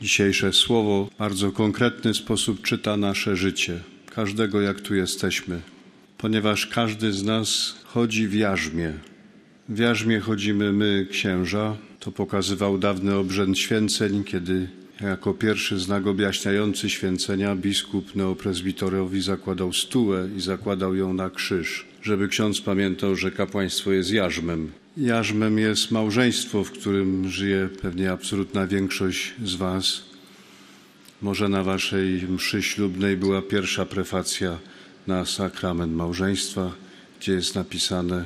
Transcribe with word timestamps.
Dzisiejsze 0.00 0.52
słowo 0.52 1.08
w 1.14 1.18
bardzo 1.18 1.52
konkretny 1.52 2.14
sposób 2.14 2.62
czyta 2.62 2.96
nasze 2.96 3.36
życie, 3.36 3.80
każdego 4.14 4.60
jak 4.60 4.80
tu 4.80 4.94
jesteśmy, 4.94 5.60
ponieważ 6.18 6.66
każdy 6.66 7.12
z 7.12 7.24
nas 7.24 7.74
chodzi 7.84 8.28
w 8.28 8.34
jarzmie. 8.34 8.92
W 9.68 9.78
jarzmie 9.78 10.20
chodzimy 10.20 10.72
my, 10.72 11.06
księża. 11.10 11.76
To 12.00 12.12
pokazywał 12.12 12.78
dawny 12.78 13.14
obrzęd 13.14 13.58
święceń, 13.58 14.24
kiedy 14.24 14.68
jako 15.00 15.34
pierwszy 15.34 15.78
znak 15.78 16.06
objaśniający 16.06 16.90
święcenia 16.90 17.56
biskup 17.56 18.14
neoprezbitorowi 18.14 19.20
zakładał 19.20 19.72
stułę 19.72 20.28
i 20.36 20.40
zakładał 20.40 20.94
ją 20.94 21.12
na 21.12 21.30
krzyż, 21.30 21.86
żeby 22.02 22.28
ksiądz 22.28 22.60
pamiętał, 22.60 23.16
że 23.16 23.30
kapłaństwo 23.30 23.92
jest 23.92 24.10
jarzmem. 24.10 24.72
Jarzmem 24.96 25.58
jest 25.58 25.90
małżeństwo, 25.90 26.64
w 26.64 26.70
którym 26.70 27.28
żyje 27.28 27.68
pewnie 27.82 28.12
absolutna 28.12 28.66
większość 28.66 29.34
z 29.44 29.54
Was. 29.54 30.02
Może 31.22 31.48
na 31.48 31.62
Waszej 31.62 32.22
mszy 32.28 32.62
ślubnej 32.62 33.16
była 33.16 33.42
pierwsza 33.42 33.86
prefacja 33.86 34.58
na 35.06 35.24
sakrament 35.24 35.92
małżeństwa, 35.92 36.72
gdzie 37.20 37.32
jest 37.32 37.54
napisane, 37.54 38.24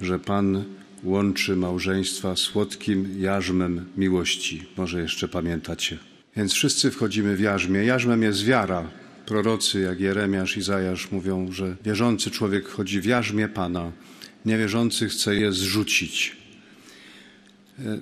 że 0.00 0.18
Pan 0.18 0.64
łączy 1.04 1.56
małżeństwa 1.56 2.36
słodkim 2.36 3.20
jarzmem 3.20 3.84
miłości. 3.96 4.66
Może 4.76 5.00
jeszcze 5.00 5.28
pamiętacie. 5.28 5.98
Więc 6.36 6.52
wszyscy 6.52 6.90
wchodzimy 6.90 7.36
w 7.36 7.40
jarzmie. 7.40 7.84
Jarzmem 7.84 8.22
jest 8.22 8.44
wiara. 8.44 8.88
Prorocy 9.26 9.80
jak 9.80 10.00
Jeremiasz, 10.00 10.56
Izajasz 10.56 11.10
mówią, 11.10 11.52
że 11.52 11.76
wierzący 11.84 12.30
człowiek 12.30 12.68
wchodzi 12.68 13.00
w 13.00 13.04
jarzmie 13.04 13.48
Pana, 13.48 13.92
niewierzący 14.44 15.08
chce 15.08 15.36
je 15.36 15.52
zrzucić. 15.52 16.36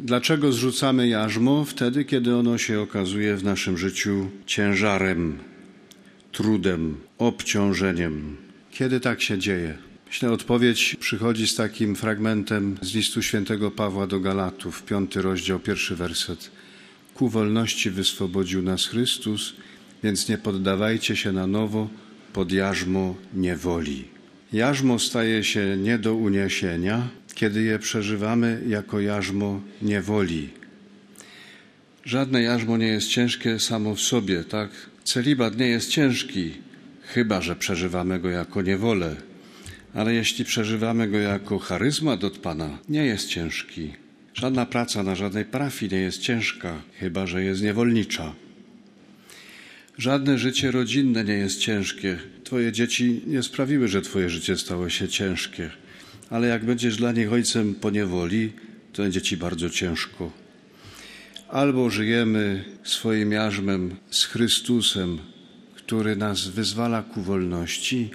Dlaczego 0.00 0.52
zrzucamy 0.52 1.08
jarzmo? 1.08 1.64
Wtedy, 1.64 2.04
kiedy 2.04 2.36
ono 2.36 2.58
się 2.58 2.80
okazuje 2.80 3.36
w 3.36 3.44
naszym 3.44 3.78
życiu 3.78 4.30
ciężarem, 4.46 5.38
trudem, 6.32 6.96
obciążeniem. 7.18 8.36
Kiedy 8.70 9.00
tak 9.00 9.22
się 9.22 9.38
dzieje? 9.38 9.78
Myślę, 10.06 10.30
odpowiedź 10.30 10.96
przychodzi 11.00 11.46
z 11.46 11.54
takim 11.54 11.96
fragmentem 11.96 12.78
z 12.82 12.94
listu 12.94 13.22
świętego 13.22 13.70
Pawła 13.70 14.06
do 14.06 14.20
Galatów, 14.20 14.82
piąty 14.82 15.22
rozdział, 15.22 15.58
pierwszy 15.58 15.96
werset. 15.96 16.50
Ku 17.14 17.28
wolności 17.28 17.90
wyswobodził 17.90 18.62
nas 18.62 18.86
Chrystus, 18.86 19.54
więc 20.02 20.28
nie 20.28 20.38
poddawajcie 20.38 21.16
się 21.16 21.32
na 21.32 21.46
nowo 21.46 21.88
pod 22.32 22.52
jarzmo 22.52 23.14
niewoli. 23.34 24.04
Jarzmo 24.52 24.98
staje 24.98 25.44
się 25.44 25.76
nie 25.76 25.98
do 25.98 26.14
uniesienia, 26.14 27.08
kiedy 27.34 27.62
je 27.62 27.78
przeżywamy 27.78 28.62
jako 28.68 29.00
jarzmo 29.00 29.60
niewoli. 29.82 30.48
Żadne 32.04 32.42
jarzmo 32.42 32.76
nie 32.76 32.86
jest 32.86 33.08
ciężkie 33.08 33.58
samo 33.58 33.94
w 33.94 34.00
sobie, 34.00 34.44
tak? 34.44 34.70
Celibat 35.04 35.58
nie 35.58 35.66
jest 35.66 35.90
ciężki, 35.90 36.52
chyba 37.02 37.40
że 37.40 37.56
przeżywamy 37.56 38.20
go 38.20 38.30
jako 38.30 38.62
niewolę. 38.62 39.16
Ale 39.94 40.14
jeśli 40.14 40.44
przeżywamy 40.44 41.08
go 41.08 41.18
jako 41.18 41.58
charyzmat 41.58 42.24
od 42.24 42.38
Pana, 42.38 42.78
nie 42.88 43.04
jest 43.04 43.28
ciężki. 43.28 43.92
Żadna 44.34 44.66
praca 44.66 45.02
na 45.02 45.14
żadnej 45.14 45.44
parafii 45.44 45.92
nie 45.92 45.98
jest 45.98 46.18
ciężka, 46.18 46.82
chyba 46.98 47.26
że 47.26 47.44
jest 47.44 47.62
niewolnicza. 47.62 48.34
Żadne 49.98 50.38
życie 50.38 50.70
rodzinne 50.70 51.24
nie 51.24 51.34
jest 51.34 51.60
ciężkie. 51.60 52.18
Twoje 52.44 52.72
dzieci 52.72 53.22
nie 53.26 53.42
sprawiły, 53.42 53.88
że 53.88 54.02
Twoje 54.02 54.30
życie 54.30 54.56
stało 54.56 54.88
się 54.88 55.08
ciężkie, 55.08 55.70
ale 56.30 56.46
jak 56.48 56.64
będziesz 56.64 56.96
dla 56.96 57.12
nich 57.12 57.32
ojcem 57.32 57.74
po 57.74 57.90
niewoli, 57.90 58.52
to 58.92 59.02
będzie 59.02 59.22
Ci 59.22 59.36
bardzo 59.36 59.70
ciężko. 59.70 60.32
Albo 61.48 61.90
żyjemy 61.90 62.64
swoim 62.84 63.32
jarzmem 63.32 63.96
z 64.10 64.24
Chrystusem, 64.24 65.18
który 65.74 66.16
nas 66.16 66.48
wyzwala 66.48 67.02
ku 67.02 67.22
wolności, 67.22 68.10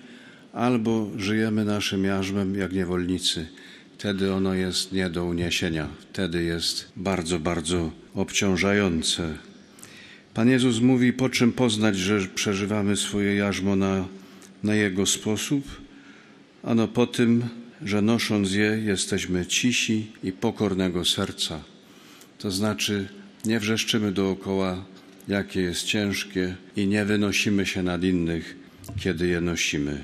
albo 0.53 1.12
żyjemy 1.17 1.66
naszym 1.66 2.03
jarzmem 2.03 2.56
jak 2.56 2.73
niewolnicy. 2.73 3.47
Wtedy 3.97 4.34
ono 4.34 4.53
jest 4.53 4.91
nie 4.91 5.09
do 5.09 5.25
uniesienia, 5.25 5.88
wtedy 6.12 6.44
jest 6.44 6.91
bardzo, 6.96 7.40
bardzo 7.40 7.91
obciążające. 8.16 9.34
Pan 10.38 10.50
Jezus 10.50 10.80
mówi, 10.80 11.14
po 11.14 11.30
czym 11.30 11.52
poznać, 11.52 11.98
że 11.98 12.20
przeżywamy 12.36 12.98
swoje 12.98 13.36
jarzmo 13.36 13.75
na, 13.75 14.08
na 14.64 14.75
Jego 14.75 15.06
sposób? 15.06 15.81
Ano 16.64 16.88
po 16.88 17.08
tym, 17.08 17.44
że 17.81 18.02
nosząc 18.02 18.53
je 18.53 18.81
jesteśmy 18.86 19.46
cisi 19.46 20.08
i 20.24 20.31
pokornego 20.31 21.06
serca. 21.06 21.64
To 22.38 22.52
znaczy 22.52 23.08
nie 23.46 23.59
wrzeszczymy 23.59 24.12
dookoła, 24.12 24.86
jakie 25.28 25.62
jest 25.62 25.84
ciężkie 25.84 26.56
i 26.76 26.88
nie 26.88 27.06
wynosimy 27.06 27.66
się 27.66 27.84
nad 27.84 28.03
innych, 28.03 28.56
kiedy 29.00 29.28
je 29.28 29.42
nosimy. 29.42 30.03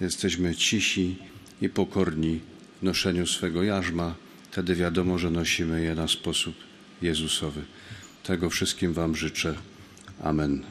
Jesteśmy 0.00 0.56
cisi 0.56 1.16
i 1.62 1.68
pokorni 1.68 2.40
w 2.80 2.82
noszeniu 2.82 3.26
swego 3.26 3.62
jarzma, 3.62 4.14
wtedy 4.50 4.74
wiadomo, 4.74 5.18
że 5.18 5.30
nosimy 5.30 5.82
je 5.82 5.94
na 5.94 6.08
sposób 6.08 6.54
Jezusowy. 7.02 7.62
Tego 8.28 8.50
wszystkim 8.50 8.92
Wam 8.92 9.16
życzę. 9.16 9.54
Amen. 10.22 10.62